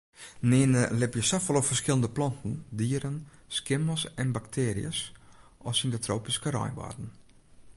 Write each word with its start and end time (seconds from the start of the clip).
Nearne 0.51 0.79
libje 1.01 1.21
safolle 1.31 1.61
ferskillende 1.67 2.09
planten, 2.19 2.55
dieren, 2.79 3.15
skimmels 3.59 4.07
en 4.25 4.33
baktearjes 4.39 5.03
as 5.73 5.83
yn 5.83 5.93
de 5.93 6.01
tropyske 6.07 6.49
reinwâlden. 6.57 7.09